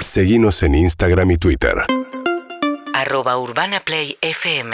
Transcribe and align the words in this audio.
Seguimos 0.00 0.62
en 0.62 0.76
Instagram 0.76 1.32
y 1.32 1.36
Twitter. 1.38 1.74
arroba 2.94 3.38
urbanaplayfm 3.38 4.72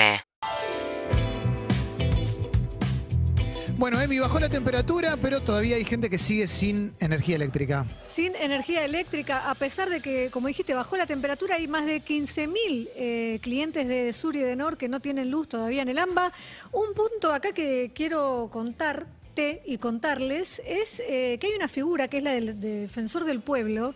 Bueno, 3.76 4.00
Emi, 4.00 4.18
bajó 4.18 4.38
la 4.38 4.48
temperatura, 4.48 5.16
pero 5.20 5.40
todavía 5.40 5.76
hay 5.76 5.84
gente 5.84 6.08
que 6.08 6.18
sigue 6.18 6.46
sin 6.46 6.94
energía 7.00 7.36
eléctrica. 7.36 7.86
Sin 8.08 8.36
energía 8.36 8.84
eléctrica, 8.84 9.50
a 9.50 9.54
pesar 9.54 9.90
de 9.90 10.00
que, 10.00 10.30
como 10.30 10.48
dijiste, 10.48 10.74
bajó 10.74 10.96
la 10.96 11.06
temperatura, 11.06 11.56
hay 11.56 11.68
más 11.68 11.84
de 11.86 12.00
15.000 12.02 12.88
eh, 12.94 13.38
clientes 13.42 13.88
de 13.88 14.12
Sur 14.12 14.36
y 14.36 14.40
de 14.40 14.56
Nor 14.56 14.76
que 14.76 14.88
no 14.88 15.00
tienen 15.00 15.30
luz 15.30 15.48
todavía 15.48 15.82
en 15.82 15.88
el 15.88 15.98
AMBA. 15.98 16.32
Un 16.70 16.94
punto 16.94 17.32
acá 17.32 17.52
que 17.52 17.90
quiero 17.94 18.48
contarte 18.52 19.62
y 19.66 19.78
contarles 19.78 20.62
es 20.64 21.00
eh, 21.00 21.38
que 21.40 21.48
hay 21.48 21.54
una 21.54 21.68
figura 21.68 22.08
que 22.08 22.18
es 22.18 22.24
la 22.24 22.32
del 22.32 22.60
defensor 22.60 23.24
del 23.24 23.40
pueblo, 23.40 23.94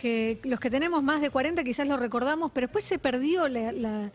que 0.00 0.38
los 0.44 0.60
que 0.60 0.70
tenemos 0.70 1.02
más 1.02 1.20
de 1.20 1.30
40 1.30 1.64
quizás 1.64 1.86
lo 1.88 1.96
recordamos, 1.96 2.50
pero 2.54 2.66
después 2.66 2.84
se 2.84 2.98
perdió 2.98 3.48
la... 3.48 3.72
la- 3.72 4.12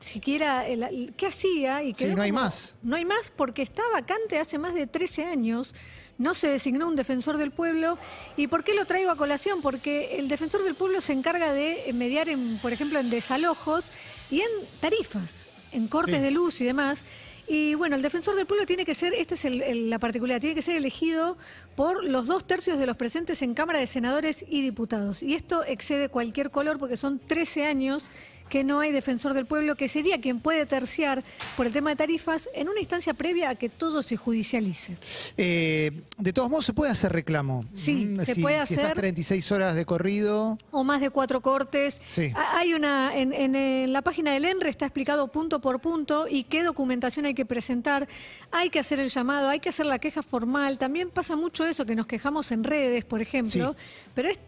siquiera 0.00 0.66
el- 0.66 0.82
el- 0.82 1.14
qué 1.16 1.26
hacía 1.28 1.82
y 1.84 1.88
Sí, 1.90 2.04
quedó 2.06 2.16
no 2.16 2.22
hay 2.22 2.32
más. 2.32 2.74
no 2.82 2.96
hay 2.96 3.04
más 3.04 3.30
porque 3.36 3.62
está 3.62 3.82
vacante 3.92 4.40
hace 4.40 4.58
más 4.58 4.74
de 4.74 4.88
13 4.88 5.26
años. 5.26 5.74
No 6.18 6.34
se 6.34 6.48
designó 6.48 6.88
un 6.88 6.96
defensor 6.96 7.36
del 7.38 7.52
pueblo. 7.52 7.98
¿Y 8.36 8.48
por 8.48 8.64
qué 8.64 8.74
lo 8.74 8.84
traigo 8.84 9.12
a 9.12 9.16
colación? 9.16 9.62
Porque 9.62 10.18
el 10.18 10.26
defensor 10.26 10.64
del 10.64 10.74
pueblo 10.74 11.00
se 11.00 11.12
encarga 11.12 11.52
de 11.52 11.88
mediar, 11.94 12.28
en, 12.28 12.58
por 12.58 12.72
ejemplo, 12.72 12.98
en 12.98 13.10
desalojos 13.10 13.92
y 14.28 14.40
en 14.40 14.50
tarifas, 14.80 15.48
en 15.70 15.86
cortes 15.86 16.16
Sí. 16.16 16.20
de 16.20 16.30
luz 16.32 16.60
y 16.60 16.64
demás. 16.64 17.04
Y 17.48 17.74
bueno, 17.74 17.96
el 17.96 18.02
defensor 18.02 18.36
del 18.36 18.46
pueblo 18.46 18.66
tiene 18.66 18.84
que 18.84 18.94
ser, 18.94 19.12
esta 19.14 19.34
es 19.34 19.44
el- 19.44 19.90
la 19.90 19.98
particularidad, 19.98 20.40
tiene 20.40 20.54
que 20.54 20.62
ser 20.62 20.76
elegido 20.76 21.36
por 21.76 22.04
los 22.04 22.26
dos 22.26 22.46
tercios 22.46 22.78
de 22.78 22.86
los 22.86 22.96
presentes 22.96 23.42
en 23.42 23.54
Cámara 23.54 23.78
de 23.80 23.86
Senadores 23.86 24.44
y 24.48 24.62
Diputados. 24.62 25.22
Y 25.22 25.34
esto 25.34 25.64
excede 25.64 26.08
cualquier 26.08 26.50
color 26.50 26.78
porque 26.78 26.96
son 26.96 27.18
13 27.18 27.64
años 27.66 28.06
que 28.52 28.64
no 28.64 28.80
hay 28.80 28.92
defensor 28.92 29.32
del 29.32 29.46
pueblo, 29.46 29.76
que 29.76 29.88
sería 29.88 30.20
quien 30.20 30.38
puede 30.38 30.66
terciar 30.66 31.24
por 31.56 31.66
el 31.66 31.72
tema 31.72 31.88
de 31.88 31.96
tarifas 31.96 32.50
en 32.54 32.68
una 32.68 32.80
instancia 32.80 33.14
previa 33.14 33.48
a 33.48 33.54
que 33.54 33.70
todo 33.70 34.02
se 34.02 34.18
judicialice. 34.18 34.98
Eh, 35.38 36.02
de 36.18 36.32
todos 36.34 36.50
modos, 36.50 36.66
se 36.66 36.74
puede 36.74 36.92
hacer 36.92 37.12
reclamo. 37.12 37.64
Sí, 37.72 38.04
Mm, 38.04 38.20
se 38.20 38.34
si- 38.34 38.42
puede 38.42 38.56
Si 38.66 38.74
estás 38.74 38.84
hacer. 38.90 38.96
36 38.98 39.50
horas 39.52 39.74
de 39.74 39.86
corrido. 39.86 40.58
O 40.70 40.84
más 40.84 41.00
de 41.00 41.08
cuatro 41.08 41.40
cortes. 41.40 41.98
Sí. 42.04 42.30
Ha- 42.34 42.58
Hay 42.58 42.74
una, 42.74 43.16
en, 43.16 43.32
en, 43.32 43.90
la 43.90 44.02
página 44.02 44.32
del 44.34 44.44
ENRE 44.44 44.68
está 44.68 44.84
explicado 44.84 45.28
punto 45.28 45.60
por 45.62 45.80
punto 45.80 46.26
y 46.28 46.44
qué 46.44 46.62
documentación 46.62 47.24
hay 47.24 47.32
que 47.34 47.46
presentar. 47.46 48.06
Hay 48.50 48.68
que 48.68 48.78
hacer 48.80 49.00
el 49.00 49.08
llamado, 49.08 49.48
hay 49.48 49.60
que 49.60 49.70
hacer 49.70 49.86
la 49.86 49.98
queja 49.98 50.22
formal. 50.22 50.76
También 50.76 51.08
pasa 51.08 51.36
mucho 51.36 51.64
eso 51.66 51.86
que 51.86 51.94
nos 51.96 52.06
quejamos 52.06 52.52
en 52.52 52.64
redes, 52.64 53.06
por 53.06 53.22
ejemplo. 53.22 53.74
Pero 54.14 54.28
es 54.28 54.38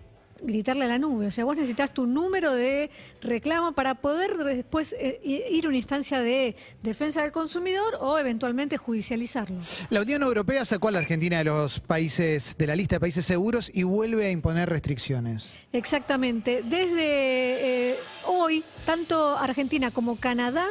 gritarle 0.44 0.84
a 0.84 0.88
la 0.88 0.98
nube. 0.98 1.26
O 1.26 1.30
sea, 1.30 1.44
vos 1.44 1.56
necesitas 1.56 1.92
tu 1.92 2.06
número 2.06 2.52
de 2.54 2.90
reclamo 3.20 3.72
para 3.72 3.96
poder 3.96 4.36
después 4.36 4.94
eh, 4.98 5.20
ir 5.24 5.66
a 5.66 5.68
una 5.68 5.76
instancia 5.76 6.20
de 6.20 6.56
defensa 6.82 7.22
del 7.22 7.32
consumidor 7.32 7.98
o 8.00 8.18
eventualmente 8.18 8.76
judicializarlo. 8.76 9.58
La 9.90 10.02
Unión 10.02 10.22
Europea 10.22 10.64
sacó 10.64 10.88
a 10.88 10.92
la 10.92 10.98
Argentina 10.98 11.38
de 11.38 11.44
los 11.44 11.80
países, 11.80 12.56
de 12.58 12.66
la 12.66 12.76
lista 12.76 12.96
de 12.96 13.00
países 13.00 13.24
seguros 13.24 13.70
y 13.72 13.82
vuelve 13.82 14.26
a 14.26 14.30
imponer 14.30 14.68
restricciones. 14.68 15.54
Exactamente. 15.72 16.62
Desde 16.62 17.90
eh, 17.90 17.94
hoy, 18.26 18.64
tanto 18.86 19.36
Argentina 19.36 19.90
como 19.90 20.16
Canadá 20.16 20.66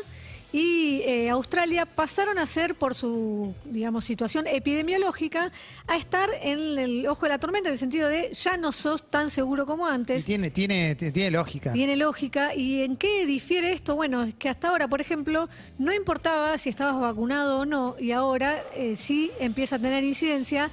y 0.54 1.02
eh, 1.02 1.32
Australia 1.32 1.88
pasaron 1.88 2.38
a 2.38 2.46
ser, 2.46 2.76
por 2.76 2.94
su, 2.94 3.56
digamos, 3.66 4.06
situación 4.06 4.46
epidemiológica, 4.46 5.52
a 5.88 5.98
estar 5.98 6.30
en 6.42 6.78
el 6.78 7.08
ojo 7.08 7.26
de 7.26 7.30
la 7.30 7.40
tormenta, 7.40 7.70
en 7.70 7.74
el 7.74 7.80
sentido 7.80 8.08
de 8.08 8.32
ya 8.34 8.56
no 8.56 8.72
sos 8.72 9.10
tan 9.10 9.32
seguro 9.32 9.66
como 9.66 9.90
Y 9.90 9.92
antes. 9.92 10.26
tiene, 10.26 10.52
tiene, 10.52 10.94
tiene 10.94 11.32
lógica. 11.32 11.74
Tiene 11.74 11.96
lógica. 11.96 12.54
¿Y 12.54 12.84
en 12.84 12.98
qué 12.98 13.26
difiere 13.26 13.74
esto? 13.74 13.96
Bueno, 13.96 14.22
es 14.22 14.36
que 14.36 14.48
hasta 14.48 14.70
ahora, 14.70 14.88
por 14.88 15.02
ejemplo, 15.02 15.50
no 15.80 15.92
importaba 15.92 16.56
si 16.60 16.70
estabas 16.70 17.02
vacunado 17.02 17.62
o 17.62 17.66
no, 17.66 17.96
y 18.00 18.12
ahora 18.12 18.62
eh, 18.76 18.96
sí 18.96 19.32
empieza 19.40 19.78
a 19.78 19.80
tener 19.80 20.04
incidencia 20.04 20.70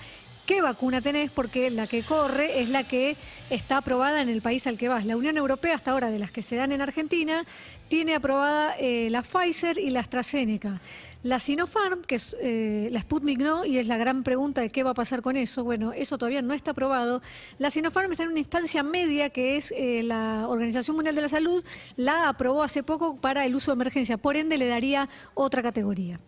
qué 0.51 0.63
vacuna 0.63 1.01
tenés, 1.01 1.31
porque 1.31 1.71
la 1.71 1.87
que 1.87 2.03
corre 2.03 2.61
es 2.61 2.71
la 2.71 2.83
que 2.83 3.17
está 3.51 3.77
aprobada 3.77 4.21
en 4.21 4.29
el 4.29 4.43
país 4.43 4.67
al 4.67 4.79
que 4.79 4.89
vas. 4.89 5.07
La 5.07 5.17
Unión 5.17 5.37
Europea, 5.37 5.77
hasta 5.77 5.93
ahora, 5.93 6.11
de 6.11 6.19
las 6.19 6.33
que 6.33 6.43
se 6.43 6.57
dan 6.57 6.73
en 6.73 6.81
Argentina, 6.81 7.45
tiene 7.89 8.17
aprobada 8.17 8.75
eh, 8.77 9.11
la 9.11 9.23
Pfizer 9.23 9.79
y 9.79 9.91
la 9.91 10.01
AstraZeneca. 10.01 10.81
La 11.23 11.39
Sinopharm, 11.39 12.03
que 12.03 12.17
es 12.17 12.37
eh, 12.41 12.89
la 12.91 12.99
Sputnik 12.99 13.39
no, 13.39 13.65
y 13.65 13.79
es 13.79 13.87
la 13.87 13.97
gran 13.97 14.25
pregunta 14.25 14.61
de 14.61 14.71
qué 14.71 14.83
va 14.83 14.91
a 14.91 14.95
pasar 14.95 15.23
con 15.23 15.37
eso. 15.37 15.63
Bueno, 15.63 15.93
eso 15.93 16.19
todavía 16.19 16.43
no 16.43 16.53
está 16.53 16.73
aprobado. 16.73 17.23
La 17.59 17.71
Sinopharm 17.71 18.11
está 18.11 18.25
en 18.25 18.31
una 18.31 18.41
instancia 18.41 18.83
media 18.83 19.31
que 19.31 19.57
es 19.57 19.73
eh, 19.77 20.03
la 20.03 20.49
Organización 20.49 20.97
Mundial 20.97 21.15
de 21.15 21.23
la 21.23 21.29
Salud, 21.29 21.65
la 21.95 22.29
aprobó 22.29 22.65
hace 22.65 22.83
poco 22.83 23.15
para 23.15 23.47
el 23.47 23.55
uso 23.55 23.71
de 23.71 23.77
emergencia, 23.77 24.17
por 24.17 24.35
ende 24.35 24.59
le 24.59 24.67
daría 24.67 25.09
otra 25.35 25.63
categoría. 25.63 26.19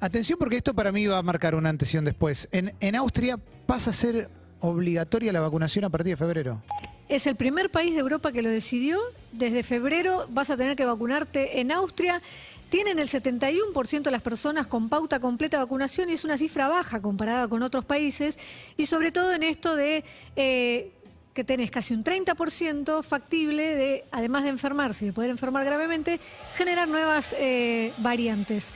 Atención 0.00 0.38
porque 0.38 0.56
esto 0.56 0.74
para 0.74 0.92
mí 0.92 1.06
va 1.06 1.18
a 1.18 1.22
marcar 1.22 1.54
una 1.54 1.70
antes 1.70 1.92
y 1.92 1.98
un 1.98 2.04
después. 2.04 2.48
En, 2.52 2.72
en 2.78 2.94
Austria 2.94 3.36
pasa 3.66 3.90
a 3.90 3.92
ser 3.92 4.30
obligatoria 4.60 5.32
la 5.32 5.40
vacunación 5.40 5.84
a 5.84 5.90
partir 5.90 6.12
de 6.12 6.16
febrero. 6.16 6.62
Es 7.08 7.26
el 7.26 7.36
primer 7.36 7.70
país 7.70 7.94
de 7.94 8.00
Europa 8.00 8.32
que 8.32 8.42
lo 8.42 8.50
decidió. 8.50 8.98
Desde 9.32 9.62
febrero 9.62 10.26
vas 10.28 10.50
a 10.50 10.56
tener 10.56 10.76
que 10.76 10.84
vacunarte 10.84 11.60
en 11.60 11.72
Austria. 11.72 12.22
Tienen 12.70 12.98
el 12.98 13.08
71% 13.08 14.02
de 14.02 14.10
las 14.10 14.22
personas 14.22 14.66
con 14.66 14.88
pauta 14.88 15.18
completa 15.18 15.56
de 15.56 15.64
vacunación 15.64 16.10
y 16.10 16.12
es 16.12 16.24
una 16.24 16.36
cifra 16.36 16.68
baja 16.68 17.00
comparada 17.00 17.48
con 17.48 17.62
otros 17.62 17.84
países. 17.84 18.38
Y 18.76 18.86
sobre 18.86 19.10
todo 19.10 19.32
en 19.32 19.42
esto 19.42 19.74
de 19.74 20.04
eh, 20.36 20.92
que 21.32 21.44
tenés 21.44 21.70
casi 21.70 21.94
un 21.94 22.04
30% 22.04 23.02
factible 23.02 23.74
de, 23.74 24.04
además 24.12 24.44
de 24.44 24.50
enfermarse 24.50 25.06
y 25.06 25.08
de 25.08 25.14
poder 25.14 25.30
enfermar 25.30 25.64
gravemente, 25.64 26.20
generar 26.56 26.88
nuevas 26.88 27.34
eh, 27.38 27.92
variantes. 27.98 28.74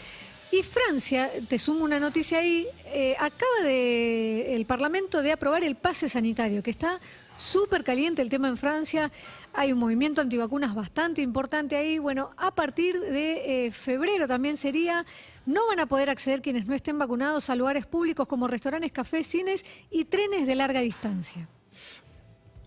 Y 0.52 0.62
Francia, 0.62 1.30
te 1.48 1.58
sumo 1.58 1.82
una 1.82 1.98
noticia 1.98 2.40
ahí, 2.40 2.66
eh, 2.88 3.16
acaba 3.18 3.62
de, 3.64 4.54
el 4.54 4.66
Parlamento 4.66 5.22
de 5.22 5.32
aprobar 5.32 5.64
el 5.64 5.76
pase 5.76 6.10
sanitario, 6.10 6.62
que 6.62 6.70
está 6.70 7.00
súper 7.38 7.82
caliente 7.82 8.20
el 8.20 8.28
tema 8.28 8.48
en 8.48 8.58
Francia. 8.58 9.10
Hay 9.54 9.72
un 9.72 9.78
movimiento 9.78 10.20
antivacunas 10.20 10.74
bastante 10.74 11.22
importante 11.22 11.74
ahí. 11.74 11.98
Bueno, 11.98 12.32
a 12.36 12.54
partir 12.54 13.00
de 13.00 13.66
eh, 13.66 13.72
febrero 13.72 14.28
también 14.28 14.58
sería, 14.58 15.06
no 15.46 15.66
van 15.68 15.80
a 15.80 15.86
poder 15.86 16.10
acceder 16.10 16.42
quienes 16.42 16.66
no 16.66 16.74
estén 16.74 16.98
vacunados 16.98 17.48
a 17.48 17.56
lugares 17.56 17.86
públicos 17.86 18.28
como 18.28 18.46
restaurantes, 18.46 18.92
cafés, 18.92 19.26
cines 19.26 19.64
y 19.90 20.04
trenes 20.04 20.46
de 20.46 20.54
larga 20.54 20.80
distancia. 20.80 21.48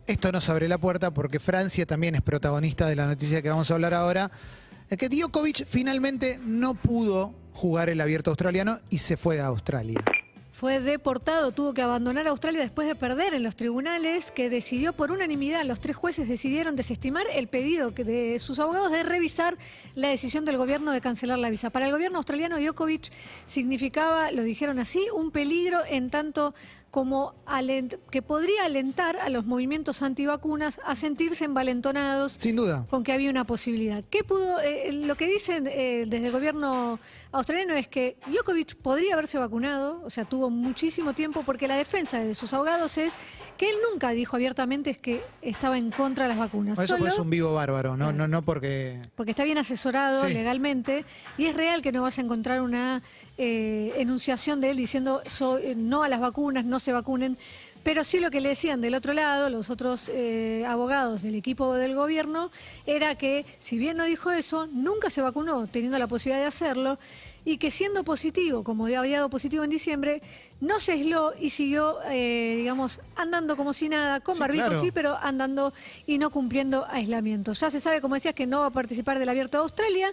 Esto 0.07 0.31
nos 0.31 0.50
abre 0.50 0.67
la 0.67 0.79
puerta 0.79 1.13
porque 1.13 1.40
Francia 1.40 1.85
también 1.85 2.16
es 2.16 2.23
protagonista 2.23 2.88
de 2.88 2.96
la 2.96 3.06
noticia 3.06 3.44
que 3.44 3.50
vamos 3.50 3.69
a 3.69 3.75
hablar 3.75 3.94
ahora. 3.94 4.31
Es 4.90 4.97
que 4.97 5.07
Djokovic 5.07 5.67
finalmente 5.67 6.40
no 6.44 6.73
pudo 6.73 7.44
jugar 7.55 7.89
el 7.89 8.01
abierto 8.01 8.29
australiano 8.31 8.79
y 8.89 8.97
se 8.99 9.17
fue 9.17 9.39
a 9.39 9.47
Australia. 9.47 10.03
Fue 10.55 10.79
deportado, 10.79 11.51
tuvo 11.51 11.73
que 11.73 11.81
abandonar 11.81 12.29
Australia 12.29 12.61
después 12.61 12.88
de 12.88 12.95
perder 12.95 13.33
en 13.33 13.43
los 13.43 13.57
tribunales, 13.57 14.31
que 14.31 14.49
decidió 14.49 14.93
por 14.93 15.11
unanimidad, 15.11 15.66
los 15.66 15.81
tres 15.81 15.97
jueces 15.97 16.29
decidieron 16.29 16.77
desestimar 16.77 17.25
el 17.33 17.49
pedido 17.49 17.91
de 17.91 18.39
sus 18.39 18.57
abogados 18.59 18.89
de 18.89 19.03
revisar 19.03 19.57
la 19.95 20.07
decisión 20.07 20.45
del 20.45 20.55
gobierno 20.55 20.93
de 20.93 21.01
cancelar 21.01 21.39
la 21.39 21.49
visa. 21.49 21.71
Para 21.71 21.88
el 21.88 21.91
gobierno 21.91 22.19
australiano, 22.19 22.57
Djokovic 22.57 23.11
significaba, 23.45 24.31
lo 24.31 24.43
dijeron 24.43 24.79
así, 24.79 25.05
un 25.13 25.31
peligro 25.31 25.79
en 25.89 26.09
tanto 26.09 26.55
como 26.95 27.35
que 28.09 28.22
podría 28.22 28.63
alentar 28.63 29.17
a 29.17 29.27
los 29.27 29.45
movimientos 29.45 30.01
antivacunas 30.01 30.79
a 30.85 30.95
sentirse 30.95 31.43
envalentonados 31.43 32.37
Sin 32.39 32.55
duda. 32.55 32.87
con 32.89 33.03
que 33.03 33.11
había 33.11 33.29
una 33.29 33.43
posibilidad. 33.43 34.01
¿Qué 34.09 34.23
pudo? 34.23 34.61
eh, 34.61 34.93
lo 34.93 35.16
que 35.16 35.27
dicen 35.27 35.67
eh, 35.67 36.05
desde 36.07 36.27
el 36.27 36.31
gobierno 36.31 36.97
australiano 37.33 37.73
es 37.73 37.89
que 37.89 38.16
Djokovic 38.27 38.77
podría 38.77 39.16
haberse 39.16 39.37
vacunado, 39.37 40.01
o 40.05 40.09
sea, 40.09 40.23
tuvo 40.23 40.44
muchísimo 40.50 41.13
tiempo, 41.13 41.44
porque 41.45 41.67
la 41.67 41.75
defensa 41.75 42.19
de 42.19 42.33
sus 42.35 42.53
abogados 42.53 42.97
es 42.97 43.13
que 43.57 43.69
él 43.69 43.75
nunca 43.91 44.09
dijo 44.11 44.35
abiertamente 44.35 44.89
es 44.89 44.97
que 44.97 45.23
estaba 45.41 45.78
en 45.78 45.91
contra 45.91 46.25
de 46.25 46.29
las 46.29 46.38
vacunas. 46.38 46.78
Eso 46.78 46.88
solo 46.88 47.00
porque 47.00 47.13
es 47.13 47.19
un 47.19 47.29
vivo 47.29 47.53
bárbaro, 47.53 47.96
no, 47.96 48.11
no, 48.11 48.28
no 48.28 48.41
porque. 48.41 48.99
porque 49.16 49.31
está 49.31 49.43
bien 49.43 49.58
asesorado 49.58 50.25
Sí. 50.28 50.34
legalmente 50.34 51.05
y 51.37 51.46
es 51.46 51.55
real 51.55 51.81
que 51.81 51.91
no 51.91 52.02
vas 52.02 52.17
a 52.17 52.22
encontrar 52.22 52.61
una 52.61 53.02
eh, 53.37 53.93
enunciación 53.97 54.61
de 54.61 54.72
él 54.72 54.78
diciendo 54.78 55.22
"Yo, 55.40 55.58
eh, 55.58 55.73
no 55.75 56.03
a 56.03 56.09
las 56.09 56.20
vacunas, 56.20 56.66
no 56.66 56.79
se 56.79 56.91
vacunen. 56.93 57.37
Pero 57.84 58.03
sí 58.03 58.20
lo 58.20 58.31
que 58.31 58.41
le 58.41 58.49
decían 58.49 58.81
del 58.81 58.96
otro 58.96 59.14
lado, 59.14 59.47
los 59.52 59.70
otros 59.70 60.09
eh, 60.11 60.66
abogados 60.67 61.22
del 61.22 61.35
equipo 61.35 61.75
del 61.75 61.93
gobierno, 61.93 62.49
era 62.87 63.14
que 63.14 63.46
si 63.59 63.78
bien 63.78 63.96
no 63.96 64.05
dijo 64.05 64.31
eso, 64.31 64.66
nunca 64.72 65.11
se 65.11 65.22
vacunó, 65.22 65.67
teniendo 65.67 65.99
la 65.99 66.08
posibilidad 66.08 66.41
de 66.41 66.47
hacerlo. 66.47 66.97
Y 67.46 67.58
que 67.58 67.70
siendo 67.70 68.03
positivo, 68.03 68.64
como 68.64 68.88
había 68.88 69.18
dado 69.18 69.30
positivo 69.30 69.64
en 69.64 69.70
diciembre, 69.70 70.22
no 70.59 70.80
se 70.80 70.94
aisló 70.94 71.34
y 71.40 71.52
siguió, 71.52 72.00
eh, 72.09 72.56
digamos, 72.58 73.00
andando 73.16 73.56
como 73.56 73.72
si 73.72 73.88
nada, 73.88 74.20
con 74.20 74.34
Sí, 74.34 74.40
barbijo 74.42 74.66
claro. 74.66 74.82
sí, 74.82 74.92
pero 74.92 75.16
andando 75.22 75.72
y 76.08 76.18
no 76.18 76.32
cumpliendo 76.32 76.86
aislamiento. 76.90 77.53
Ya 77.53 77.70
se 77.70 77.80
sabe, 77.80 78.02
como 78.02 78.16
decías, 78.16 78.34
que 78.34 78.47
no 78.47 78.62
va 78.62 78.68
a 78.68 78.72
participar 78.72 79.20
del 79.20 79.30
Abierto 79.30 79.59
de 79.59 79.64
Australia. 79.64 80.12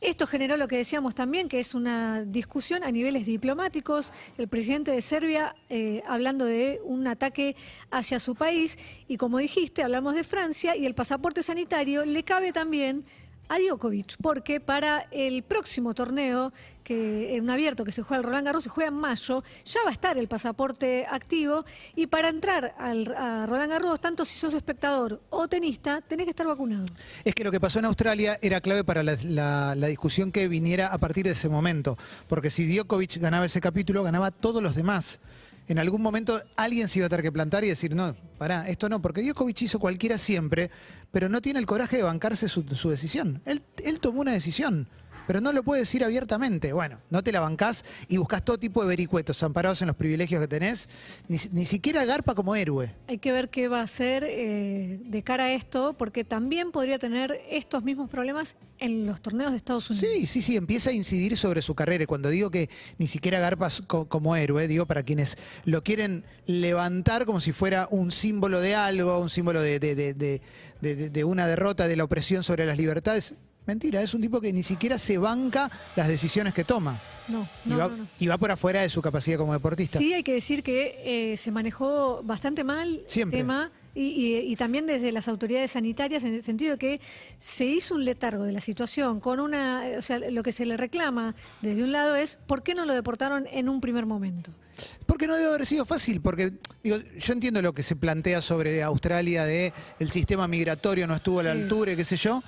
Esto 0.00 0.26
generó 0.26 0.56
lo 0.56 0.66
que 0.66 0.78
decíamos 0.78 1.14
también, 1.14 1.50
que 1.50 1.60
es 1.60 1.74
una 1.74 2.24
discusión 2.24 2.82
a 2.82 2.90
niveles 2.90 3.26
diplomáticos. 3.26 4.14
El 4.38 4.48
presidente 4.48 4.90
de 4.92 5.02
Serbia 5.02 5.54
eh, 5.68 6.02
hablando 6.08 6.46
de 6.46 6.80
un 6.84 7.06
ataque 7.06 7.54
hacia 7.90 8.18
su 8.18 8.34
país. 8.34 8.78
Y 9.08 9.18
como 9.18 9.36
dijiste, 9.36 9.82
hablamos 9.82 10.14
de 10.14 10.24
Francia 10.24 10.74
y 10.74 10.86
el 10.86 10.94
pasaporte 10.94 11.42
sanitario 11.42 12.06
le 12.06 12.22
cabe 12.22 12.54
también 12.54 13.04
a 13.50 13.58
Djokovic, 13.58 14.14
porque 14.22 14.60
para 14.60 15.08
el 15.10 15.42
próximo 15.42 15.92
torneo, 15.92 16.52
que 16.84 17.34
en 17.36 17.42
un 17.44 17.50
abierto 17.50 17.84
que 17.84 17.90
se 17.92 18.02
juega 18.02 18.18
el 18.20 18.24
Roland 18.24 18.46
Garros, 18.46 18.62
se 18.64 18.70
juega 18.70 18.88
en 18.88 18.94
mayo, 18.94 19.42
ya 19.64 19.80
va 19.84 19.90
a 19.90 19.92
estar 19.92 20.16
el 20.18 20.28
pasaporte 20.28 21.04
activo 21.10 21.64
y 21.96 22.06
para 22.06 22.28
entrar 22.28 22.74
al, 22.78 23.06
Roland 23.48 23.70
Garros, 23.72 24.00
tanto 24.00 24.24
si 24.24 24.38
sos 24.38 24.54
espectador 24.54 25.20
o 25.30 25.48
tenista, 25.48 26.00
tenés 26.00 26.26
que 26.26 26.30
estar 26.30 26.46
vacunado. 26.46 26.84
Es 27.24 27.34
que 27.34 27.42
lo 27.42 27.50
que 27.50 27.58
pasó 27.60 27.80
en 27.80 27.86
Australia 27.86 28.38
era 28.40 28.60
clave 28.60 28.84
para 28.84 29.02
la, 29.02 29.16
la- 29.24 29.74
la 29.74 29.86
discusión 29.88 30.30
que 30.30 30.46
viniera 30.46 30.86
a 30.92 30.98
partir 30.98 31.24
de 31.26 31.32
ese 31.32 31.48
momento. 31.48 31.98
Porque 32.28 32.50
si 32.50 32.66
Djokovic 32.72 33.18
ganaba 33.18 33.46
ese 33.46 33.60
capítulo, 33.60 34.02
ganaba 34.04 34.30
todos 34.30 34.62
los 34.62 34.74
demás. 34.76 35.18
En 35.70 35.78
algún 35.78 36.02
momento 36.02 36.42
alguien 36.56 36.88
se 36.88 36.98
iba 36.98 37.06
a 37.06 37.08
tener 37.08 37.22
que 37.22 37.30
plantar 37.30 37.62
y 37.62 37.68
decir, 37.68 37.94
no, 37.94 38.16
pará, 38.38 38.66
esto 38.68 38.88
no, 38.88 39.00
porque 39.00 39.22
Djokovic 39.22 39.62
hizo 39.62 39.78
cualquiera 39.78 40.18
siempre, 40.18 40.68
pero 41.12 41.28
no 41.28 41.40
tiene 41.40 41.60
el 41.60 41.66
coraje 41.66 41.96
de 41.96 42.02
bancarse 42.02 42.48
su, 42.48 42.64
su 42.74 42.90
decisión. 42.90 43.40
Él, 43.44 43.62
él 43.84 44.00
tomó 44.00 44.20
una 44.20 44.32
decisión, 44.32 44.88
pero 45.30 45.40
no 45.40 45.52
lo 45.52 45.62
puede 45.62 45.82
decir 45.82 46.02
abiertamente. 46.02 46.72
Bueno, 46.72 46.98
no 47.08 47.22
te 47.22 47.30
la 47.30 47.38
bancás 47.38 47.84
y 48.08 48.16
buscas 48.16 48.44
todo 48.44 48.58
tipo 48.58 48.82
de 48.82 48.88
vericuetos 48.88 49.40
amparados 49.44 49.80
en 49.80 49.86
los 49.86 49.94
privilegios 49.94 50.40
que 50.40 50.48
tenés, 50.48 50.88
ni, 51.28 51.38
ni 51.52 51.64
siquiera 51.66 52.04
garpa 52.04 52.34
como 52.34 52.56
héroe. 52.56 52.92
Hay 53.06 53.18
que 53.18 53.30
ver 53.30 53.48
qué 53.48 53.68
va 53.68 53.78
a 53.78 53.84
hacer 53.84 54.24
eh, 54.26 54.98
de 55.04 55.22
cara 55.22 55.44
a 55.44 55.52
esto, 55.52 55.94
porque 55.96 56.24
también 56.24 56.72
podría 56.72 56.98
tener 56.98 57.40
estos 57.48 57.84
mismos 57.84 58.10
problemas 58.10 58.56
en 58.80 59.06
los 59.06 59.20
torneos 59.22 59.52
de 59.52 59.58
Estados 59.58 59.88
Unidos. 59.88 60.08
Sí, 60.12 60.26
sí, 60.26 60.42
sí, 60.42 60.56
empieza 60.56 60.90
a 60.90 60.94
incidir 60.94 61.36
sobre 61.36 61.62
su 61.62 61.76
carrera. 61.76 62.02
Y 62.02 62.06
cuando 62.08 62.28
digo 62.28 62.50
que 62.50 62.68
ni 62.98 63.06
siquiera 63.06 63.38
Garpas 63.38 63.84
co- 63.86 64.08
como 64.08 64.34
héroe, 64.34 64.66
digo 64.66 64.86
para 64.86 65.04
quienes 65.04 65.38
lo 65.64 65.84
quieren 65.84 66.24
levantar 66.46 67.24
como 67.24 67.38
si 67.38 67.52
fuera 67.52 67.86
un 67.92 68.10
símbolo 68.10 68.60
de 68.60 68.74
algo, 68.74 69.16
un 69.20 69.30
símbolo 69.30 69.62
de- 69.62 69.78
de- 69.78 70.40
de 70.80 71.24
una 71.24 71.46
derrota 71.46 71.86
de 71.86 71.94
la 71.94 72.02
opresión 72.02 72.42
sobre 72.42 72.66
las 72.66 72.76
libertades. 72.78 73.34
Mentira, 73.66 74.00
es 74.02 74.14
un 74.14 74.20
tipo 74.22 74.40
que 74.40 74.52
ni 74.52 74.62
siquiera 74.62 74.98
se 74.98 75.18
banca 75.18 75.70
las 75.96 76.08
decisiones 76.08 76.54
que 76.54 76.64
toma. 76.64 76.98
No, 77.28 77.46
y, 77.64 77.68
no, 77.68 77.78
va, 77.78 77.88
no, 77.88 77.96
no. 77.98 78.06
y 78.18 78.26
va 78.26 78.36
por 78.38 78.50
afuera 78.50 78.82
de 78.82 78.88
su 78.88 79.00
capacidad 79.02 79.38
como 79.38 79.52
deportista. 79.52 79.98
Sí, 79.98 80.12
hay 80.12 80.22
que 80.24 80.32
decir 80.32 80.62
que 80.62 81.32
eh, 81.32 81.36
se 81.36 81.52
manejó 81.52 82.22
bastante 82.24 82.64
mal 82.64 83.00
Siempre. 83.06 83.38
el 83.38 83.44
tema 83.44 83.70
y, 83.94 84.02
y- 84.06 84.36
y 84.52 84.56
también 84.56 84.86
desde 84.86 85.12
las 85.12 85.28
autoridades 85.28 85.72
sanitarias 85.72 86.24
en 86.24 86.34
el 86.34 86.42
sentido 86.42 86.72
de 86.72 86.78
que 86.78 87.00
se 87.38 87.66
hizo 87.66 87.94
un 87.94 88.04
letargo 88.04 88.44
de 88.44 88.52
la 88.52 88.60
situación 88.60 89.20
con 89.20 89.38
una, 89.38 89.84
o 89.98 90.02
sea, 90.02 90.18
lo 90.18 90.42
que 90.42 90.52
se 90.52 90.64
le 90.66 90.76
reclama 90.76 91.34
desde 91.60 91.84
un 91.84 91.92
lado 91.92 92.16
es 92.16 92.38
¿por 92.46 92.62
qué 92.64 92.74
no 92.74 92.86
lo 92.86 92.94
deportaron 92.94 93.46
en 93.52 93.68
un 93.68 93.80
primer 93.80 94.06
momento? 94.06 94.50
Porque 95.06 95.26
no 95.26 95.34
debe 95.36 95.48
haber 95.48 95.66
sido 95.66 95.84
fácil, 95.84 96.20
porque 96.20 96.52
digo, 96.82 96.96
yo 97.18 97.32
entiendo 97.32 97.60
lo 97.62 97.74
que 97.74 97.82
se 97.82 97.94
plantea 97.94 98.40
sobre 98.40 98.82
Australia 98.82 99.44
de 99.44 99.72
el 99.98 100.10
sistema 100.10 100.48
migratorio 100.48 101.06
no 101.06 101.14
estuvo 101.14 101.40
a 101.40 101.42
la 101.42 101.52
Sí. 101.54 101.60
altura 101.62 101.92
y 101.92 101.96
qué 101.96 102.04
sé 102.04 102.16
yo. 102.16 102.42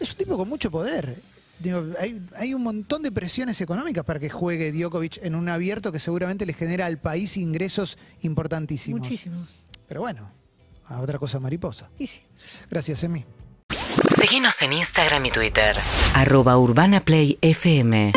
Es 0.00 0.10
un 0.10 0.16
tipo 0.16 0.36
con 0.36 0.48
mucho 0.48 0.70
poder. 0.70 1.20
Digo, 1.58 1.84
hay, 1.98 2.22
hay 2.36 2.54
un 2.54 2.62
montón 2.62 3.02
de 3.02 3.10
presiones 3.10 3.60
económicas 3.60 4.04
para 4.04 4.20
que 4.20 4.30
juegue 4.30 4.70
Djokovic 4.70 5.18
en 5.22 5.34
un 5.34 5.48
abierto 5.48 5.90
que 5.90 5.98
seguramente 5.98 6.46
le 6.46 6.52
genera 6.52 6.86
al 6.86 6.98
país 6.98 7.36
ingresos 7.36 7.98
importantísimos. 8.22 9.00
Muchísimo. 9.00 9.46
Pero 9.88 10.02
bueno, 10.02 10.30
a 10.86 11.00
otra 11.00 11.18
cosa 11.18 11.40
mariposa. 11.40 11.88
Y 11.98 12.06
sí. 12.06 12.20
Gracias, 12.70 13.02
Emi. 13.02 13.24
Seguinos 14.16 14.60
en 14.62 14.72
Instagram 14.72 15.26
y 15.26 15.30
Twitter. 15.30 15.76
Arroba 16.14 16.58
Urbana 16.58 17.00
Play 17.00 17.38
FM. 17.40 18.12